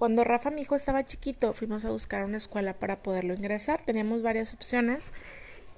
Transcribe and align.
Cuando 0.00 0.24
Rafa, 0.24 0.48
mi 0.48 0.62
hijo, 0.62 0.76
estaba 0.76 1.04
chiquito, 1.04 1.52
fuimos 1.52 1.84
a 1.84 1.90
buscar 1.90 2.24
una 2.24 2.38
escuela 2.38 2.72
para 2.72 3.02
poderlo 3.02 3.34
ingresar. 3.34 3.84
Teníamos 3.84 4.22
varias 4.22 4.54
opciones 4.54 5.08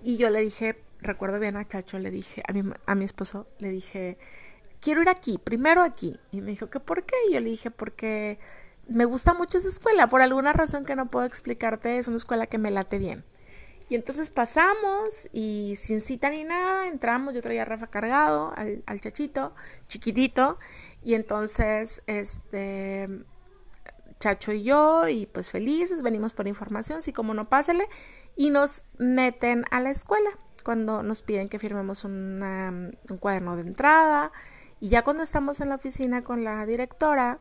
y 0.00 0.16
yo 0.16 0.30
le 0.30 0.42
dije, 0.42 0.80
recuerdo 1.00 1.40
bien 1.40 1.56
a 1.56 1.64
Chacho, 1.64 1.98
le 1.98 2.12
dije, 2.12 2.40
a 2.46 2.52
mi, 2.52 2.62
a 2.86 2.94
mi 2.94 3.04
esposo, 3.04 3.48
le 3.58 3.70
dije, 3.70 4.18
quiero 4.80 5.02
ir 5.02 5.08
aquí, 5.08 5.38
primero 5.42 5.82
aquí. 5.82 6.20
Y 6.30 6.40
me 6.40 6.52
dijo, 6.52 6.70
¿qué 6.70 6.78
por 6.78 7.04
qué? 7.04 7.16
Y 7.28 7.32
yo 7.32 7.40
le 7.40 7.50
dije, 7.50 7.72
porque 7.72 8.38
me 8.86 9.06
gusta 9.06 9.34
mucho 9.34 9.58
esa 9.58 9.66
escuela, 9.66 10.06
por 10.06 10.22
alguna 10.22 10.52
razón 10.52 10.84
que 10.84 10.94
no 10.94 11.08
puedo 11.08 11.26
explicarte, 11.26 11.98
es 11.98 12.06
una 12.06 12.18
escuela 12.18 12.46
que 12.46 12.58
me 12.58 12.70
late 12.70 13.00
bien. 13.00 13.24
Y 13.88 13.96
entonces 13.96 14.30
pasamos 14.30 15.28
y 15.32 15.74
sin 15.76 16.00
cita 16.00 16.30
ni 16.30 16.44
nada, 16.44 16.86
entramos, 16.86 17.34
yo 17.34 17.40
traía 17.40 17.62
a 17.62 17.64
Rafa 17.64 17.88
cargado, 17.88 18.52
al, 18.54 18.84
al 18.86 19.00
chachito, 19.00 19.52
chiquitito, 19.88 20.60
y 21.02 21.14
entonces, 21.14 22.04
este, 22.06 23.08
Chacho 24.22 24.52
y 24.52 24.62
yo, 24.62 25.08
y 25.08 25.26
pues 25.26 25.50
felices, 25.50 26.00
venimos 26.00 26.32
por 26.32 26.46
información, 26.46 27.02
sí 27.02 27.12
como 27.12 27.34
no 27.34 27.48
pásele, 27.48 27.88
y 28.36 28.50
nos 28.50 28.84
meten 28.96 29.64
a 29.72 29.80
la 29.80 29.90
escuela 29.90 30.30
cuando 30.62 31.02
nos 31.02 31.22
piden 31.22 31.48
que 31.48 31.58
firmemos 31.58 32.04
un 32.04 32.96
cuaderno 33.18 33.56
de 33.56 33.62
entrada, 33.62 34.30
y 34.78 34.90
ya 34.90 35.02
cuando 35.02 35.24
estamos 35.24 35.60
en 35.60 35.70
la 35.70 35.74
oficina 35.74 36.22
con 36.22 36.44
la 36.44 36.64
directora, 36.66 37.40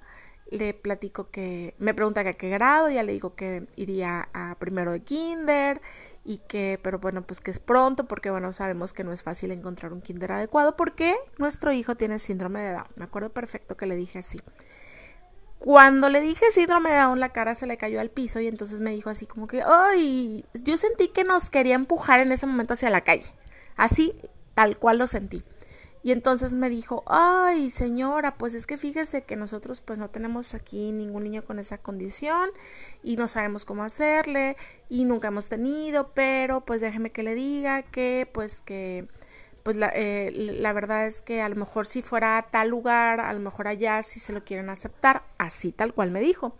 le 0.49 0.73
platico 0.73 1.29
que 1.29 1.75
me 1.77 1.93
pregunta 1.93 2.23
que 2.23 2.29
a 2.29 2.33
qué 2.33 2.49
grado, 2.49 2.89
ya 2.89 3.03
le 3.03 3.11
digo 3.11 3.35
que 3.35 3.67
iría 3.75 4.29
a 4.33 4.55
primero 4.57 4.91
de 4.91 5.01
kinder 5.01 5.81
y 6.25 6.39
que, 6.39 6.79
pero 6.81 6.97
bueno, 6.97 7.21
pues 7.21 7.41
que 7.41 7.51
es 7.51 7.59
pronto 7.59 8.07
porque 8.07 8.31
bueno, 8.31 8.51
sabemos 8.53 8.91
que 8.91 9.03
no 9.03 9.13
es 9.13 9.21
fácil 9.21 9.51
encontrar 9.51 9.93
un 9.93 10.01
kinder 10.01 10.31
adecuado 10.31 10.75
porque 10.75 11.15
nuestro 11.37 11.71
hijo 11.71 11.95
tiene 11.95 12.17
síndrome 12.17 12.61
de 12.61 12.71
Down. 12.71 12.87
Me 12.95 13.05
acuerdo 13.05 13.31
perfecto 13.31 13.77
que 13.77 13.85
le 13.85 13.95
dije 13.95 14.17
así. 14.17 14.41
Cuando 15.63 16.09
le 16.09 16.21
dije 16.21 16.51
síndrome 16.51 16.89
de 16.89 16.97
Down, 16.97 17.19
la 17.19 17.29
cara 17.29 17.53
se 17.53 17.67
le 17.67 17.77
cayó 17.77 18.01
al 18.01 18.09
piso 18.09 18.39
y 18.39 18.47
entonces 18.47 18.79
me 18.79 18.89
dijo 18.89 19.11
así 19.11 19.27
como 19.27 19.45
que, 19.45 19.61
ay, 19.63 20.43
yo 20.55 20.75
sentí 20.75 21.09
que 21.09 21.23
nos 21.23 21.51
quería 21.51 21.75
empujar 21.75 22.19
en 22.19 22.31
ese 22.31 22.47
momento 22.47 22.73
hacia 22.73 22.89
la 22.89 23.01
calle. 23.01 23.31
Así, 23.75 24.15
tal 24.55 24.79
cual 24.79 24.97
lo 24.97 25.05
sentí. 25.05 25.43
Y 26.01 26.13
entonces 26.13 26.55
me 26.55 26.67
dijo, 26.67 27.03
ay 27.05 27.69
señora, 27.69 28.39
pues 28.39 28.55
es 28.55 28.65
que 28.65 28.79
fíjese 28.79 29.21
que 29.21 29.35
nosotros 29.35 29.81
pues 29.81 29.99
no 29.99 30.09
tenemos 30.09 30.55
aquí 30.55 30.91
ningún 30.91 31.25
niño 31.25 31.45
con 31.45 31.59
esa 31.59 31.77
condición 31.77 32.49
y 33.03 33.17
no 33.17 33.27
sabemos 33.27 33.63
cómo 33.65 33.83
hacerle 33.83 34.57
y 34.89 35.03
nunca 35.03 35.27
hemos 35.27 35.47
tenido, 35.47 36.09
pero 36.15 36.61
pues 36.61 36.81
déjeme 36.81 37.11
que 37.11 37.21
le 37.21 37.35
diga 37.35 37.83
que 37.83 38.27
pues 38.33 38.61
que 38.61 39.07
pues 39.63 39.77
la, 39.77 39.91
eh, 39.93 40.31
la 40.33 40.73
verdad 40.73 41.05
es 41.05 41.21
que 41.21 41.41
a 41.41 41.49
lo 41.49 41.55
mejor 41.55 41.85
si 41.85 42.01
fuera 42.01 42.37
a 42.37 42.43
tal 42.43 42.69
lugar, 42.69 43.19
a 43.19 43.33
lo 43.33 43.39
mejor 43.39 43.67
allá 43.67 44.01
si 44.03 44.19
se 44.19 44.33
lo 44.33 44.43
quieren 44.43 44.69
aceptar, 44.69 45.23
así 45.37 45.71
tal 45.71 45.93
cual 45.93 46.11
me 46.11 46.19
dijo. 46.19 46.55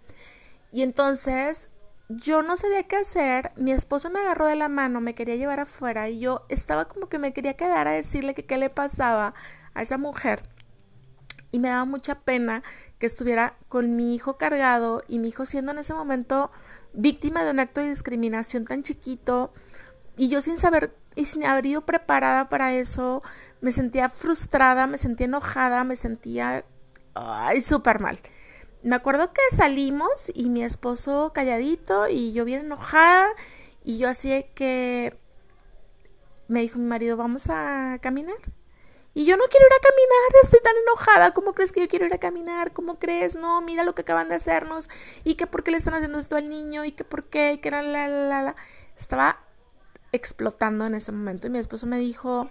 Y 0.72 0.84
entonces 0.84 1.70
yo 2.10 2.42
no 2.42 2.58
sabía 2.58 2.84
qué 2.84 2.98
hacer, 2.98 3.52
mi 3.56 3.72
esposo 3.72 4.10
me 4.10 4.20
agarró 4.20 4.48
de 4.48 4.56
la 4.56 4.68
mano, 4.68 5.02
me 5.02 5.16
quería 5.16 5.36
llevar 5.36 5.60
afuera 5.60 6.10
y 6.10 6.20
yo 6.20 6.46
estaba 6.50 6.86
como 6.86 7.08
que 7.08 7.20
me 7.20 7.34
quería 7.34 7.56
quedar 7.56 7.88
a 7.88 7.92
decirle 7.92 8.34
que 8.34 8.46
qué 8.46 8.58
le 8.58 8.70
pasaba 8.70 9.34
a 9.74 9.82
esa 9.82 9.98
mujer. 9.98 10.44
Y 11.52 11.60
me 11.60 11.70
daba 11.70 11.86
mucha 11.86 12.20
pena 12.22 12.64
que 12.98 13.06
estuviera 13.06 13.58
con 13.68 13.96
mi 13.96 14.16
hijo 14.16 14.38
cargado 14.38 15.04
y 15.08 15.20
mi 15.20 15.30
hijo 15.30 15.46
siendo 15.46 15.72
en 15.72 15.80
ese 15.80 15.94
momento 15.94 16.52
víctima 16.94 17.44
de 17.44 17.52
un 17.52 17.60
acto 17.60 17.82
de 17.82 17.90
discriminación 17.90 18.66
tan 18.66 18.84
chiquito 18.84 19.54
y 20.18 20.30
yo 20.30 20.42
sin 20.42 20.58
saber 20.58 20.94
y 21.16 21.26
sin 21.26 21.46
haber 21.46 21.66
ido 21.66 21.86
preparada 21.86 22.50
para 22.50 22.74
eso, 22.74 23.22
me 23.62 23.72
sentía 23.72 24.10
frustrada, 24.10 24.88
me 24.88 24.98
sentía 24.98 25.26
enojada, 25.26 25.84
me 25.84 25.96
sentía 25.96 26.66
ay, 27.14 27.62
súper 27.62 28.00
mal 28.00 28.20
me 28.84 28.96
acuerdo 28.96 29.32
que 29.34 29.42
salimos 29.52 30.32
y 30.34 30.50
mi 30.50 30.64
esposo 30.64 31.32
calladito 31.34 32.08
y 32.08 32.34
yo 32.34 32.46
bien 32.46 32.62
enojada 32.62 33.28
y 33.84 33.98
yo 33.98 34.10
así 34.10 34.46
que 34.56 35.18
me 36.48 36.62
dijo 36.62 36.80
mi 36.80 36.86
marido, 36.86 37.16
vamos 37.16 37.50
a 37.50 37.98
caminar. 38.02 38.36
Y 39.14 39.26
yo 39.26 39.36
no 39.36 39.44
quiero 39.50 39.66
ir 39.66 39.74
a 39.74 39.82
caminar, 39.82 40.42
estoy 40.42 40.60
tan 40.62 40.74
enojada, 40.88 41.34
¿cómo 41.34 41.54
crees 41.54 41.72
que 41.72 41.82
yo 41.82 41.88
quiero 41.88 42.06
ir 42.06 42.14
a 42.14 42.18
caminar? 42.18 42.72
¿Cómo 42.72 42.98
crees? 42.98 43.36
No, 43.36 43.62
mira 43.62 43.84
lo 43.84 43.94
que 43.94 44.04
acaban 44.04 44.30
de 44.30 44.36
hacernos 44.36 44.90
y 45.24 45.36
que 45.36 45.48
por 45.48 45.64
qué 45.64 45.72
le 45.72 45.78
están 45.78 45.94
haciendo 45.94 46.18
esto 46.18 46.38
al 46.38 46.50
niño 46.50 46.86
y 46.86 46.94
que 46.94 47.04
por 47.04 47.26
qué 47.26 47.54
y 47.54 47.58
que 47.58 47.72
la, 47.72 47.82
la, 47.82 48.08
la, 48.08 48.42
la. 48.42 48.56
Estaba 48.98 49.40
explotando 50.12 50.86
en 50.86 50.96
ese 50.96 51.12
momento 51.12 51.48
y 51.48 51.50
mi 51.50 51.60
esposo 51.60 51.88
me 51.88 51.98
dijo, 52.00 52.50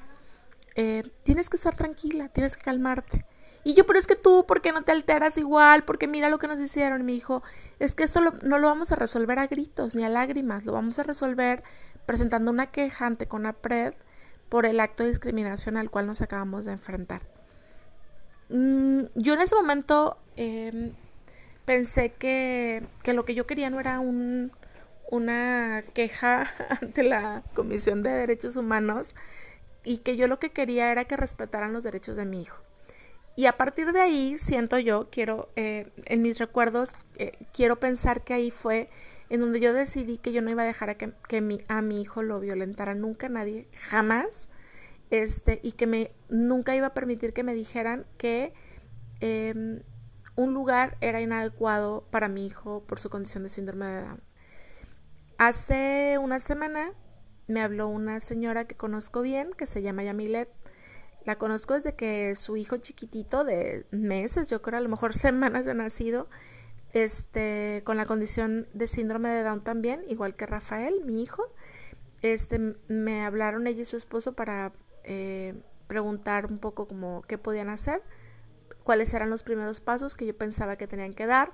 eh, 0.75 1.11
tienes 1.23 1.51
que 1.51 1.57
estar 1.57 1.75
tranquila, 1.75 2.29
tienes 2.29 2.57
que 2.57 2.63
calmarte. 2.63 3.25
Y 3.63 3.75
yo, 3.75 3.85
pero 3.85 3.99
es 3.99 4.07
que 4.07 4.17
tú, 4.17 4.47
¿por 4.47 4.63
qué 4.63 4.73
no 4.73 4.83
te 4.83 4.93
alteras 4.93 5.37
igual? 5.37 5.85
Porque 5.85 6.09
mira 6.09 6.31
lo 6.31 6.39
que 6.39 6.49
nos 6.49 6.61
hicieron. 6.61 7.03
Y 7.03 7.05
me 7.05 7.13
dijo, 7.13 7.43
es 7.79 7.95
que 7.95 8.05
esto 8.05 8.21
no 8.43 8.59
lo 8.59 8.69
vamos 8.69 8.91
a 8.91 8.97
resolver 8.97 9.39
a 9.39 9.47
gritos 9.47 9.95
ni 9.95 10.03
a 10.03 10.09
lágrimas, 10.09 10.65
lo 10.65 10.73
vamos 10.73 10.99
a 10.99 11.03
resolver 11.03 11.63
presentando 12.07 12.51
una 12.51 12.71
queja 12.71 13.07
ante 13.07 13.29
CONAPRED 13.29 13.95
por 14.49 14.65
el 14.65 14.81
acto 14.81 15.03
de 15.03 15.11
discriminación 15.11 15.77
al 15.77 15.91
cual 15.91 16.07
nos 16.07 16.23
acabamos 16.23 16.65
de 16.65 16.73
enfrentar. 16.73 17.23
Mm, 18.49 19.03
yo 19.15 19.35
en 19.35 19.41
ese 19.43 19.55
momento 19.55 20.17
em, 20.37 20.93
pensé 21.67 22.15
que, 22.15 22.83
que, 23.03 23.13
lo 23.13 23.25
que 23.25 23.35
yo 23.35 23.47
quería 23.47 23.71
no 23.71 23.79
era 23.79 24.01
un, 24.01 24.51
una 25.11 25.85
queja 25.93 26.47
ante 26.81 27.03
la 27.03 27.43
Comisión 27.55 28.03
de 28.03 28.11
Derechos 28.11 28.57
Humanos 28.57 29.15
y 29.85 29.99
que 29.99 30.17
yo 30.17 30.29
lo 30.29 30.39
que 30.39 30.51
quería 30.51 30.93
era 30.93 31.05
que 31.05 31.17
respetaran 31.17 31.73
los 31.73 31.85
derechos 31.85 32.17
de 32.17 32.27
mi 32.27 32.43
hijo. 32.43 32.63
Y 33.37 33.47
a 33.47 33.57
partir 33.57 33.93
de 33.93 34.01
ahí, 34.01 34.37
siento 34.39 34.79
yo, 34.79 35.09
quiero, 35.11 35.51
eh, 35.57 35.91
en 36.05 36.23
mis 36.23 36.39
recuerdos, 36.39 36.93
eh, 37.17 37.33
quiero 37.53 37.79
pensar 37.81 38.23
que 38.23 38.35
ahí 38.35 38.51
fue 38.51 38.91
en 39.31 39.41
donde 39.41 39.61
yo 39.61 39.73
decidí 39.73 40.19
que 40.19 40.33
yo 40.33 40.43
no 40.43 40.51
iba 40.51 40.63
a 40.63 40.67
dejar 40.67 40.91
a 40.91 40.97
que, 40.97 41.13
que 41.29 41.41
mi, 41.41 41.63
a 41.69 41.81
mi 41.81 42.03
hijo 42.03 42.23
lo 42.23 42.41
violentara 42.41 42.95
nunca 42.95 43.29
nadie, 43.29 43.69
jamás, 43.89 44.51
este, 45.11 45.61
y 45.63 45.73
que 45.73 45.87
me, 45.87 46.11
nunca 46.29 46.75
iba 46.75 46.89
a 46.89 46.95
permitir 46.95 47.33
que 47.33 47.45
me 47.45 47.55
dijeran 47.55 48.05
que 48.19 48.53
eh, 49.21 49.83
un 50.37 50.55
lugar 50.55 50.97
era 51.01 51.21
inadecuado 51.21 52.05
para 52.11 52.29
mi 52.29 52.47
hijo 52.47 52.83
por 52.87 52.99
su 52.99 53.11
condición 53.11 53.45
de 53.45 53.49
síndrome 53.49 53.87
de 53.87 54.03
Down. 54.03 54.30
Hace 55.41 56.19
una 56.19 56.39
semana 56.39 56.93
me 57.47 57.63
habló 57.63 57.89
una 57.89 58.21
señora 58.21 58.67
que 58.67 58.77
conozco 58.77 59.23
bien, 59.23 59.55
que 59.57 59.67
se 59.67 59.81
llama 59.81 60.03
Yamilet, 60.05 60.51
la 61.25 61.39
conozco 61.39 61.73
desde 61.73 61.95
que 61.95 62.35
su 62.37 62.59
hijo 62.59 62.77
chiquitito 62.77 63.43
de 63.43 63.87
meses, 63.91 64.51
yo 64.51 64.61
creo 64.61 64.77
a 64.77 64.83
lo 64.83 64.91
mejor 64.91 65.15
semanas 65.17 65.65
de 65.65 65.73
nacido, 65.73 66.29
este, 66.93 67.81
con 67.87 67.97
la 67.97 68.05
condición 68.05 68.69
de 68.75 68.87
síndrome 68.87 69.31
de 69.31 69.43
Down 69.43 69.65
también, 69.65 70.05
igual 70.09 70.37
que 70.37 70.45
Rafael, 70.45 71.07
mi 71.07 71.23
hijo, 71.23 71.43
este, 72.21 72.77
me 72.89 73.25
hablaron 73.25 73.67
ella 73.67 73.81
y 73.81 73.87
su 73.87 73.97
esposo 73.97 74.35
para 74.35 74.75
eh, 75.05 75.55
preguntar 75.87 76.53
un 76.53 76.59
poco 76.59 76.87
como 76.87 77.23
qué 77.23 77.39
podían 77.39 77.71
hacer, 77.71 78.03
cuáles 78.85 79.15
eran 79.15 79.31
los 79.31 79.43
primeros 79.43 79.81
pasos 79.81 80.15
que 80.15 80.27
yo 80.27 80.37
pensaba 80.37 80.77
que 80.77 80.87
tenían 80.87 81.15
que 81.15 81.25
dar 81.25 81.51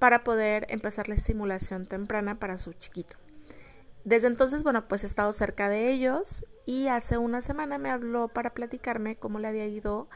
para 0.00 0.24
poder 0.24 0.66
empezar 0.70 1.08
la 1.08 1.14
estimulación 1.14 1.86
temprana 1.86 2.40
para 2.40 2.56
su 2.56 2.72
chiquito. 2.72 3.16
Desde 4.08 4.28
entonces, 4.28 4.62
bueno, 4.62 4.88
pues 4.88 5.02
he 5.04 5.06
estado 5.06 5.30
cerca 5.34 5.68
de 5.68 5.90
ellos 5.90 6.46
y 6.64 6.88
hace 6.88 7.18
una 7.18 7.42
semana 7.42 7.76
me 7.76 7.90
habló 7.90 8.28
para 8.28 8.54
platicarme 8.54 9.16
cómo 9.16 9.38
le 9.38 9.48
había 9.48 9.66
ido 9.66 10.08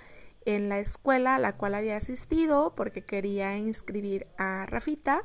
en 0.47 0.71
la 0.71 0.79
escuela 0.79 1.35
a 1.35 1.39
la 1.39 1.59
cual 1.59 1.75
había 1.75 1.99
asistido 1.99 2.75
porque 2.75 3.05
quería 3.05 3.55
inscribir 3.59 4.29
a 4.39 4.65
Rafita 4.65 5.25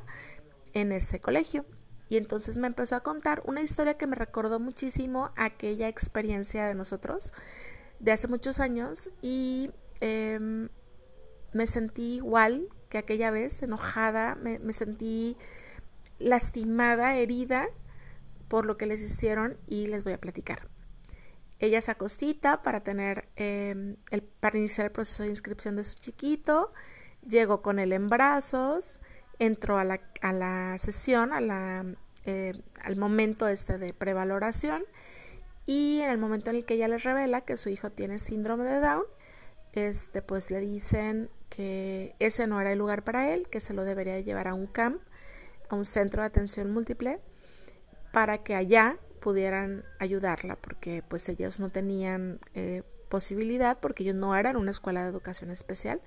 en 0.74 0.92
ese 0.92 1.18
colegio. 1.18 1.64
Y 2.10 2.18
entonces 2.18 2.58
me 2.58 2.66
empezó 2.66 2.94
a 2.96 3.00
contar 3.00 3.42
una 3.46 3.62
historia 3.62 3.96
que 3.96 4.06
me 4.06 4.16
recordó 4.16 4.60
muchísimo 4.60 5.30
aquella 5.34 5.88
experiencia 5.88 6.66
de 6.66 6.74
nosotros 6.74 7.32
de 8.00 8.12
hace 8.12 8.28
muchos 8.28 8.60
años 8.60 9.08
y 9.22 9.70
eh, 10.02 10.68
me 11.54 11.66
sentí 11.66 12.16
igual 12.16 12.68
que 12.90 12.98
aquella 12.98 13.30
vez, 13.30 13.62
enojada, 13.62 14.34
me 14.34 14.74
sentí 14.74 15.38
lastimada, 16.18 17.16
herida 17.16 17.70
por 18.48 18.66
lo 18.66 18.76
que 18.76 18.86
les 18.86 19.02
hicieron 19.02 19.56
y 19.66 19.86
les 19.86 20.04
voy 20.04 20.14
a 20.14 20.20
platicar. 20.20 20.68
Ella 21.60 21.80
se 21.80 21.90
acostita 21.90 22.62
para 22.62 22.82
tener 22.82 23.28
eh, 23.36 23.96
el, 24.10 24.22
para 24.22 24.58
iniciar 24.58 24.86
el 24.86 24.92
proceso 24.92 25.24
de 25.24 25.30
inscripción 25.30 25.76
de 25.76 25.84
su 25.84 25.96
chiquito, 25.98 26.72
llegó 27.26 27.62
con 27.62 27.78
él 27.78 27.92
en 27.92 28.08
brazos, 28.08 29.00
entró 29.38 29.78
a 29.78 29.84
la, 29.84 30.00
a 30.22 30.32
la 30.32 30.76
sesión, 30.78 31.30
eh, 32.24 32.62
al 32.80 32.96
momento 32.96 33.48
este 33.48 33.78
de 33.78 33.92
prevaloración 33.92 34.84
y 35.66 36.00
en 36.00 36.10
el 36.10 36.18
momento 36.18 36.50
en 36.50 36.56
el 36.56 36.64
que 36.64 36.74
ella 36.74 36.88
les 36.88 37.04
revela 37.04 37.42
que 37.42 37.56
su 37.56 37.68
hijo 37.68 37.90
tiene 37.90 38.18
síndrome 38.18 38.64
de 38.64 38.80
Down, 38.80 39.04
este, 39.72 40.22
pues 40.22 40.50
le 40.50 40.60
dicen 40.60 41.30
que 41.50 42.14
ese 42.18 42.46
no 42.46 42.60
era 42.60 42.72
el 42.72 42.78
lugar 42.78 43.04
para 43.04 43.32
él, 43.32 43.48
que 43.48 43.60
se 43.60 43.74
lo 43.74 43.84
debería 43.84 44.18
llevar 44.20 44.48
a 44.48 44.54
un 44.54 44.66
CAMP, 44.66 45.00
a 45.68 45.76
un 45.76 45.84
centro 45.84 46.22
de 46.22 46.28
atención 46.28 46.70
múltiple, 46.70 47.20
para 48.18 48.38
que 48.38 48.56
allá 48.56 48.98
pudieran 49.20 49.84
ayudarla, 50.00 50.56
porque 50.56 51.04
pues 51.06 51.28
ellos 51.28 51.60
no 51.60 51.70
tenían 51.70 52.40
eh, 52.56 52.82
posibilidad, 53.08 53.78
porque 53.78 54.02
ellos 54.02 54.16
no 54.16 54.34
eran 54.34 54.56
una 54.56 54.72
escuela 54.72 55.04
de 55.04 55.10
educación 55.10 55.52
especial. 55.52 56.00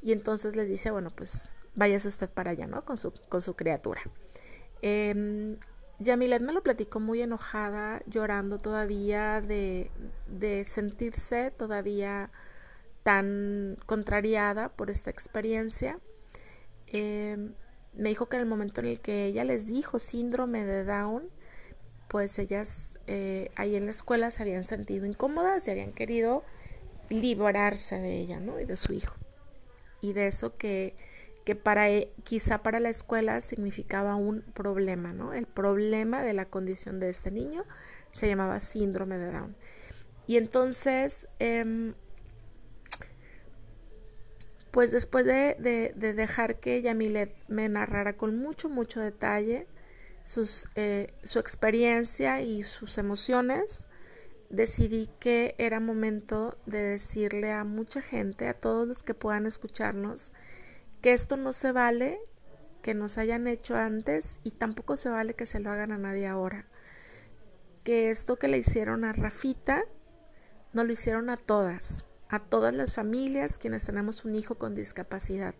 Y 0.00 0.12
entonces 0.12 0.54
les 0.54 0.68
dice, 0.68 0.92
bueno, 0.92 1.10
pues 1.10 1.50
váyase 1.74 2.06
usted 2.06 2.30
para 2.30 2.52
allá, 2.52 2.68
¿no? 2.68 2.84
Con 2.84 2.96
su, 2.96 3.12
con 3.28 3.42
su 3.42 3.56
criatura. 3.56 4.02
Eh, 4.82 5.56
Yamilet 5.98 6.42
me 6.42 6.52
lo 6.52 6.62
platicó 6.62 7.00
muy 7.00 7.22
enojada, 7.22 8.02
llorando 8.06 8.58
todavía 8.58 9.40
de, 9.40 9.90
de 10.28 10.62
sentirse 10.62 11.50
todavía 11.50 12.30
tan 13.02 13.76
contrariada 13.84 14.68
por 14.68 14.90
esta 14.90 15.10
experiencia. 15.10 15.98
Eh, 16.86 17.50
me 17.94 18.10
dijo 18.10 18.28
que 18.28 18.36
en 18.36 18.42
el 18.42 18.48
momento 18.48 18.80
en 18.80 18.86
el 18.86 19.00
que 19.00 19.24
ella 19.24 19.42
les 19.42 19.66
dijo 19.66 19.98
síndrome 19.98 20.64
de 20.64 20.84
Down, 20.84 21.28
pues 22.08 22.38
ellas 22.38 22.98
eh, 23.06 23.50
ahí 23.54 23.76
en 23.76 23.84
la 23.84 23.90
escuela 23.90 24.30
se 24.30 24.42
habían 24.42 24.64
sentido 24.64 25.06
incómodas 25.06 25.66
y 25.68 25.70
habían 25.70 25.92
querido 25.92 26.42
librarse 27.10 27.96
de 27.96 28.16
ella, 28.16 28.40
¿no? 28.40 28.58
Y 28.60 28.64
de 28.64 28.76
su 28.76 28.92
hijo. 28.92 29.14
Y 30.00 30.14
de 30.14 30.28
eso 30.28 30.54
que, 30.54 30.94
que 31.44 31.54
para 31.54 31.90
e, 31.90 32.10
quizá 32.24 32.62
para 32.62 32.80
la 32.80 32.88
escuela 32.88 33.40
significaba 33.40 34.16
un 34.16 34.42
problema, 34.42 35.12
¿no? 35.12 35.32
El 35.32 35.46
problema 35.46 36.22
de 36.22 36.32
la 36.32 36.46
condición 36.46 37.00
de 37.00 37.10
este 37.10 37.30
niño 37.30 37.64
se 38.10 38.26
llamaba 38.26 38.60
síndrome 38.60 39.18
de 39.18 39.32
Down. 39.32 39.56
Y 40.26 40.36
entonces, 40.36 41.28
eh, 41.40 41.92
pues 44.70 44.90
después 44.90 45.24
de, 45.24 45.92
dejar 45.96 46.60
que 46.60 46.80
Yamilet 46.82 47.34
me 47.48 47.68
narrara 47.68 48.12
con 48.16 48.38
mucho, 48.38 48.68
mucho 48.68 49.00
detalle 49.00 49.66
eh, 50.74 51.14
su 51.22 51.38
experiencia 51.38 52.40
y 52.40 52.62
sus 52.62 52.98
emociones, 52.98 53.86
decidí 54.50 55.08
que 55.20 55.54
era 55.58 55.80
momento 55.80 56.54
de 56.66 56.82
decirle 56.82 57.52
a 57.52 57.64
mucha 57.64 58.02
gente, 58.02 58.48
a 58.48 58.54
todos 58.54 58.86
los 58.86 59.02
que 59.02 59.14
puedan 59.14 59.46
escucharnos, 59.46 60.32
que 61.00 61.12
esto 61.12 61.36
no 61.36 61.52
se 61.52 61.72
vale 61.72 62.18
que 62.82 62.94
nos 62.94 63.18
hayan 63.18 63.46
hecho 63.46 63.76
antes 63.76 64.38
y 64.44 64.52
tampoco 64.52 64.96
se 64.96 65.08
vale 65.08 65.34
que 65.34 65.46
se 65.46 65.60
lo 65.60 65.70
hagan 65.70 65.92
a 65.92 65.98
nadie 65.98 66.26
ahora. 66.26 66.66
Que 67.82 68.10
esto 68.10 68.36
que 68.36 68.48
le 68.48 68.58
hicieron 68.58 69.04
a 69.04 69.12
Rafita, 69.12 69.84
no 70.72 70.84
lo 70.84 70.92
hicieron 70.92 71.28
a 71.30 71.36
todas 71.36 72.08
a 72.28 72.38
todas 72.40 72.74
las 72.74 72.94
familias 72.94 73.58
quienes 73.58 73.84
tenemos 73.84 74.24
un 74.24 74.34
hijo 74.34 74.56
con 74.56 74.74
discapacidad. 74.74 75.54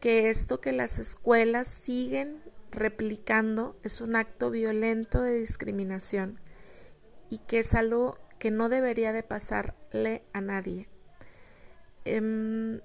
Que 0.00 0.30
esto 0.30 0.60
que 0.60 0.72
las 0.72 0.98
escuelas 0.98 1.68
siguen 1.68 2.42
replicando 2.74 3.76
es 3.82 4.00
un 4.00 4.16
acto 4.16 4.50
violento 4.50 5.22
de 5.22 5.38
discriminación 5.38 6.40
y 7.30 7.38
que 7.38 7.60
es 7.60 7.74
algo 7.74 8.18
que 8.38 8.50
no 8.50 8.68
debería 8.68 9.12
de 9.12 9.22
pasarle 9.22 10.22
a 10.32 10.40
nadie. 10.40 10.88
Em, 12.04 12.80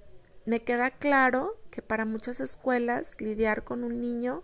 me 0.46 0.64
queda 0.64 0.92
claro 0.92 1.60
que 1.70 1.82
para 1.82 2.06
muchas 2.06 2.40
escuelas 2.40 3.20
lidiar 3.20 3.64
con 3.64 3.84
un 3.84 4.00
niño 4.02 4.44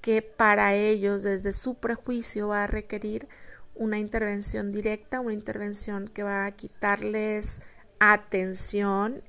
que 0.00 0.22
para 0.22 0.74
ellos 0.74 1.22
desde 1.22 1.52
su 1.52 1.76
prejuicio 1.76 2.48
va 2.48 2.64
a 2.64 2.66
requerir 2.66 3.28
una 3.74 3.98
intervención 3.98 4.72
directa, 4.72 5.20
una 5.20 5.32
intervención 5.32 6.08
que 6.08 6.22
va 6.22 6.46
a 6.46 6.52
quitarles 6.52 7.60
atención 8.00 9.22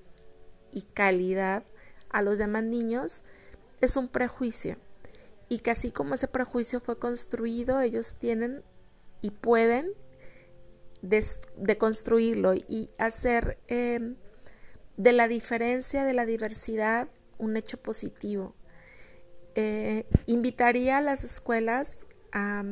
y 0.72 0.82
calidad 0.82 1.64
a 2.10 2.22
los 2.22 2.38
demás 2.38 2.64
niños, 2.64 3.24
es 3.82 3.96
un 3.96 4.08
prejuicio. 4.08 4.78
Y 5.50 5.60
que 5.60 5.72
así 5.72 5.92
como 5.92 6.16
ese 6.16 6.28
prejuicio 6.28 6.80
fue 6.80 6.98
construido, 6.98 7.82
ellos 7.82 8.16
tienen 8.20 8.64
y 9.22 9.32
pueden 9.32 9.92
deconstruirlo 11.02 12.54
y 12.54 12.92
hacer 12.98 13.58
em, 13.68 14.16
de 14.98 15.14
la 15.14 15.28
diferencia, 15.28 16.04
de 16.04 16.14
la 16.14 16.26
diversidad, 16.26 17.10
un 17.38 17.58
hecho 17.58 17.78
positivo. 17.78 18.56
Eh, 19.56 20.06
invitaría 20.28 21.00
a 21.00 21.02
las 21.02 21.24
escuelas 21.24 22.06
a 22.32 22.64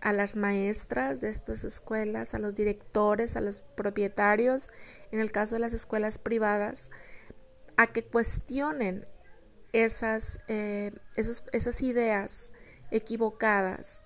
a 0.00 0.12
las 0.12 0.36
maestras 0.36 1.20
de 1.20 1.28
estas 1.28 1.64
escuelas, 1.64 2.34
a 2.34 2.38
los 2.38 2.54
directores, 2.54 3.36
a 3.36 3.40
los 3.40 3.62
propietarios, 3.62 4.70
en 5.10 5.20
el 5.20 5.32
caso 5.32 5.56
de 5.56 5.60
las 5.60 5.74
escuelas 5.74 6.18
privadas, 6.18 6.90
a 7.76 7.86
que 7.88 8.04
cuestionen 8.04 9.06
esas, 9.72 10.40
eh, 10.48 10.92
esas 11.16 11.82
ideas 11.82 12.52
equivocadas 12.90 14.02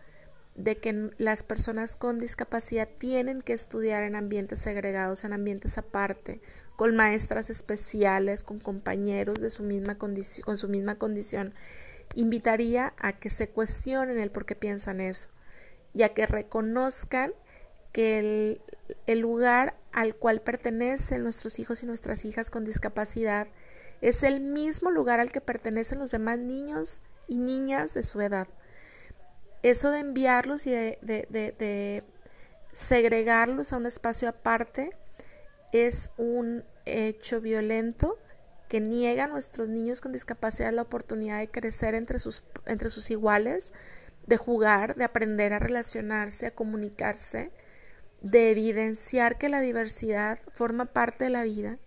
de 0.54 0.76
que 0.76 1.10
las 1.16 1.42
personas 1.42 1.96
con 1.96 2.20
discapacidad 2.20 2.88
tienen 2.98 3.40
que 3.40 3.54
estudiar 3.54 4.02
en 4.02 4.16
ambientes 4.16 4.60
segregados, 4.60 5.24
en 5.24 5.32
ambientes 5.32 5.78
aparte, 5.78 6.42
con 6.76 6.94
maestras 6.94 7.48
especiales, 7.48 8.44
con 8.44 8.60
compañeros 8.60 9.40
de 9.40 9.50
su 9.50 9.62
misma 9.62 9.96
con 9.96 10.58
su 10.58 10.68
misma 10.68 10.96
condición. 10.96 11.54
Invitaría 12.14 12.92
a 12.98 13.18
que 13.18 13.30
se 13.30 13.48
cuestionen 13.48 14.18
el 14.18 14.30
por 14.30 14.44
qué 14.44 14.54
piensan 14.54 15.00
eso 15.00 15.30
y 15.94 16.02
a 16.02 16.10
que 16.10 16.26
reconozcan 16.26 17.32
que 17.92 18.60
el, 19.06 19.18
lugar 19.20 19.76
al 19.92 20.16
cual 20.16 20.40
pertenecen 20.40 21.22
nuestros 21.22 21.58
hijos 21.58 21.82
y 21.82 21.86
nuestras 21.86 22.24
hijas 22.24 22.50
con 22.50 22.64
discapacidad 22.64 23.48
es 24.02 24.24
el 24.24 24.40
mismo 24.40 24.90
lugar 24.90 25.20
al 25.20 25.30
que 25.32 25.40
pertenecen 25.40 26.00
los 26.00 26.10
demás 26.10 26.36
niños 26.36 27.00
y 27.28 27.38
niñas 27.38 27.94
de 27.94 28.02
su 28.02 28.20
edad. 28.20 28.48
Eso 29.62 29.90
de 29.92 30.00
enviarlos 30.00 30.66
y 30.66 30.72
de, 30.72 32.04
segregarlos 32.72 33.72
a 33.72 33.76
un 33.76 33.86
espacio 33.86 34.28
aparte 34.28 34.90
es 35.72 36.10
un 36.16 36.64
hecho 36.84 37.40
violento 37.40 38.18
que 38.68 38.80
niega 38.80 39.24
a 39.24 39.28
nuestros 39.28 39.68
niños 39.68 40.00
con 40.00 40.10
discapacidad 40.10 40.72
la 40.72 40.82
oportunidad 40.82 41.38
de 41.38 41.50
crecer 41.50 41.94
entre 41.94 42.18
sus, 42.18 42.42
entre 42.66 42.90
sus 42.90 43.10
iguales, 43.10 43.72
de 44.26 44.36
jugar, 44.36 44.96
de 44.96 45.04
aprender 45.04 45.52
a 45.52 45.60
relacionarse, 45.60 46.46
a 46.46 46.54
comunicarse, 46.54 47.52
de 48.20 48.50
evidenciar 48.50 49.38
que 49.38 49.48
la 49.48 49.60
diversidad 49.60 50.40
forma 50.50 50.86
parte 50.86 51.24
de 51.24 51.30
la 51.30 51.44
vida 51.44 51.78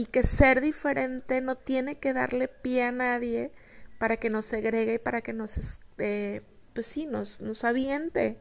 y 0.00 0.06
que 0.06 0.22
ser 0.22 0.62
diferente 0.62 1.42
no 1.42 1.56
tiene 1.58 1.98
que 1.98 2.14
darle 2.14 2.48
pie 2.48 2.84
a 2.84 2.90
nadie 2.90 3.52
para 3.98 4.16
que 4.16 4.30
nos 4.30 4.46
segregue 4.46 4.94
y 4.94 4.98
para 4.98 5.20
que 5.20 5.34
nos, 5.34 5.58
este, 5.58 6.42
pues 6.72 6.86
sí, 6.86 7.04
nos, 7.04 7.38
aviente 7.64 8.38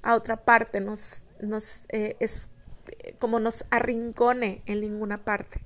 a 0.00 0.14
otra 0.14 0.46
parte, 0.46 0.80
nos, 0.80 1.22
nos, 1.38 1.80
eh, 1.90 2.16
es, 2.18 2.48
como 3.18 3.40
nos 3.40 3.66
arrincone 3.68 4.62
en 4.64 4.80
ninguna 4.80 5.22
parte. 5.22 5.60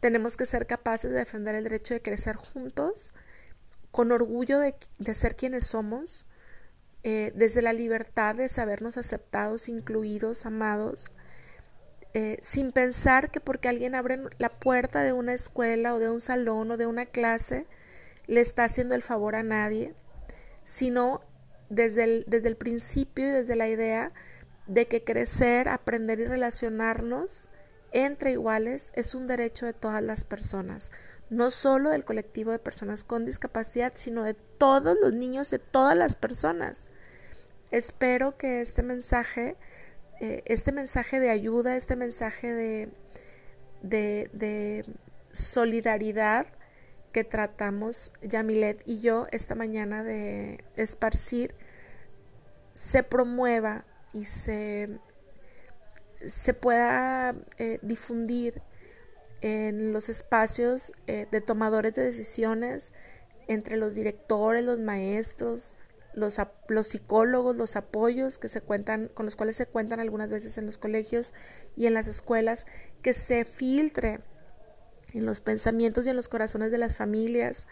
Tenemos 0.00 0.38
que 0.38 0.46
ser 0.46 0.66
capaces 0.66 1.10
de 1.10 1.18
defender 1.18 1.54
el 1.54 1.64
derecho 1.64 1.92
de 1.92 2.00
crecer 2.00 2.36
juntos, 2.36 3.12
con 3.90 4.10
orgullo 4.10 4.58
de, 4.58 4.74
ser 5.14 5.36
quienes 5.36 5.66
somos, 5.66 6.24
eh, 7.02 7.30
desde 7.36 7.60
la 7.60 7.74
libertad 7.74 8.36
de 8.36 8.48
sabernos 8.48 8.96
aceptados, 8.96 9.68
incluidos, 9.68 10.46
amados, 10.46 11.12
eh, 12.14 12.38
sin 12.42 12.72
pensar 12.72 13.30
que 13.30 13.40
porque 13.40 13.68
alguien 13.68 13.94
abre 13.94 14.20
la 14.38 14.50
puerta 14.50 15.02
de 15.02 15.12
una 15.12 15.34
escuela 15.34 15.94
o 15.94 15.98
de 15.98 16.10
un 16.10 16.20
salón 16.20 16.70
o 16.70 16.76
de 16.76 16.86
una 16.86 17.06
clase, 17.06 17.66
le 18.26 18.40
está 18.40 18.64
haciendo 18.64 18.94
el 18.94 19.02
favor 19.02 19.34
a 19.34 19.42
nadie, 19.42 19.94
sino 20.64 21.20
desde 21.68 22.04
el, 22.04 22.24
desde 22.26 22.48
el 22.48 22.56
principio 22.56 23.26
y 23.26 23.30
desde 23.30 23.56
la 23.56 23.68
idea 23.68 24.12
de 24.66 24.86
que 24.86 25.04
crecer, 25.04 25.68
aprender 25.68 26.20
y 26.20 26.26
relacionarnos 26.26 27.48
entre 27.92 28.32
iguales 28.32 28.92
es 28.94 29.14
un 29.14 29.26
derecho 29.26 29.66
de 29.66 29.72
todas 29.72 30.02
las 30.02 30.24
personas 30.24 30.92
no 31.32 31.50
solo 31.50 31.88
del 31.88 32.04
colectivo 32.04 32.50
de 32.50 32.58
personas 32.58 33.04
con 33.04 33.24
discapacidad, 33.24 33.94
sino 33.96 34.22
de 34.22 34.34
todos 34.34 34.98
los 35.00 35.14
niños, 35.14 35.50
de 35.50 35.58
todas 35.58 35.96
las 35.96 36.14
personas. 36.14 36.88
Espero 37.70 38.36
que 38.36 38.60
este 38.60 38.82
mensaje, 38.82 39.56
eh, 40.22 40.44
este 40.46 40.70
mensaje 40.70 41.18
de 41.18 41.30
ayuda, 41.30 41.74
este 41.74 41.96
mensaje 41.96 42.54
de, 42.54 42.90
de, 43.82 44.84
solidaridad 45.32 46.46
que 47.10 47.24
tratamos 47.24 48.12
Yamilet 48.22 48.84
y 48.86 49.00
yo 49.00 49.26
esta 49.32 49.56
mañana 49.56 50.04
de 50.04 50.64
esparcir, 50.76 51.56
se 52.74 53.02
promueva 53.02 53.84
y 54.12 54.26
se, 54.26 55.00
se 56.24 56.54
pueda 56.54 57.34
eh, 57.58 57.80
difundir 57.82 58.62
en 59.40 59.92
los 59.92 60.08
espacios 60.08 60.92
eh, 61.08 61.26
de 61.32 61.40
tomadores 61.40 61.94
de 61.94 62.04
decisiones 62.04 62.92
entre 63.48 63.76
los 63.76 63.96
directores, 63.96 64.64
los 64.64 64.78
maestros, 64.78 65.74
los, 66.14 66.40
los, 66.68 66.86
psicólogos, 66.86 67.56
los 67.56 67.76
apoyos 67.76 68.38
que 68.38 68.48
se 68.48 68.60
cuentan, 68.60 69.08
con 69.14 69.26
los 69.26 69.36
cuales 69.36 69.56
se 69.56 69.66
cuentan 69.66 70.00
algunas 70.00 70.28
veces 70.28 70.58
en 70.58 70.66
los 70.66 70.78
colegios 70.78 71.34
y 71.76 71.86
en 71.86 71.94
las 71.94 72.06
escuelas, 72.06 72.66
que 73.02 73.14
se 73.14 73.44
filtre 73.44 74.20
en 75.12 75.26
los 75.26 75.40
pensamientos 75.40 76.06
y 76.06 76.10
en 76.10 76.16
los 76.16 76.28
corazones 76.28 76.70
de 76.70 76.78
las 76.78 76.96
familias, 76.96 77.66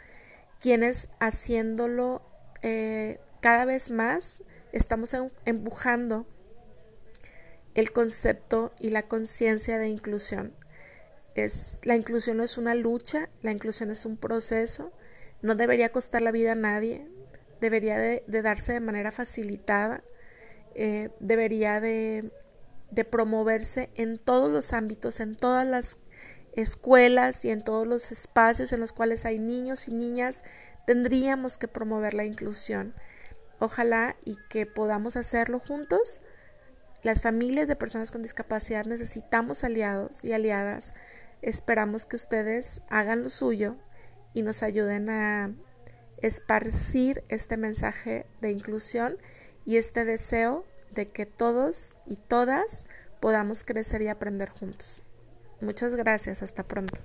quienes 0.60 1.08
haciéndolo 1.20 2.22
eh, 2.62 3.18
cada 3.40 3.64
vez 3.64 3.90
más 3.90 4.42
estamos 4.72 5.14
empujando 5.44 6.26
el 7.74 7.92
concepto 7.92 8.72
y 8.78 8.90
la 8.90 9.08
conciencia 9.08 9.78
de 9.78 9.88
inclusión. 9.88 10.54
Es, 11.34 11.78
la 11.84 11.96
inclusión 11.96 12.38
no 12.38 12.42
es 12.42 12.58
una 12.58 12.74
lucha, 12.74 13.28
la 13.42 13.52
inclusión 13.52 13.90
es 13.90 14.04
un 14.04 14.16
proceso, 14.16 14.92
no 15.42 15.54
debería 15.54 15.92
costar 15.92 16.22
la 16.22 16.32
vida 16.32 16.52
a 16.52 16.56
nadie, 16.56 17.06
debería 17.60 17.98
de, 17.98 18.22
darse 18.42 18.72
de 18.72 18.80
manera 18.80 19.10
facilitada, 19.10 20.02
eh, 20.74 21.10
debería 21.20 21.80
de, 21.80 22.30
de 22.90 23.04
promoverse 23.04 23.90
en 23.94 24.18
todos 24.18 24.50
los 24.50 24.72
ámbitos, 24.72 25.20
en 25.20 25.36
todas 25.36 25.66
las 25.66 25.98
escuelas 26.54 27.44
y 27.44 27.50
en 27.50 27.62
todos 27.62 27.86
los 27.86 28.12
espacios 28.12 28.72
en 28.72 28.80
los 28.80 28.92
cuales 28.92 29.24
hay 29.24 29.38
niños 29.38 29.88
y 29.88 29.92
niñas, 29.92 30.44
tendríamos 30.86 31.58
que 31.58 31.68
promover 31.68 32.14
la 32.14 32.24
inclusión. 32.24 32.94
Ojalá 33.58 34.16
y 34.24 34.36
que 34.48 34.66
podamos 34.66 35.16
hacerlo 35.16 35.60
juntos. 35.60 36.22
Las 37.02 37.22
familias 37.22 37.68
de 37.68 37.76
personas 37.76 38.10
con 38.10 38.22
discapacidad 38.22 38.86
necesitamos 38.86 39.64
aliados 39.64 40.24
y 40.24 40.32
aliadas. 40.32 40.94
Esperamos 41.42 42.06
que 42.06 42.16
ustedes 42.16 42.82
hagan 42.88 43.22
lo 43.22 43.28
suyo 43.28 43.76
y 44.34 44.42
nos 44.42 44.62
ayuden 44.62 45.10
a 45.10 45.52
esparcir 46.22 47.24
este 47.28 47.56
mensaje 47.56 48.26
de 48.40 48.50
inclusión 48.50 49.16
y 49.64 49.76
este 49.76 50.04
deseo 50.04 50.64
de 50.92 51.08
que 51.08 51.26
todos 51.26 51.96
y 52.06 52.16
todas 52.16 52.86
podamos 53.20 53.64
crecer 53.64 54.02
y 54.02 54.08
aprender 54.08 54.48
juntos. 54.48 55.02
Muchas 55.60 55.94
gracias, 55.94 56.42
hasta 56.42 56.66
pronto. 56.66 56.98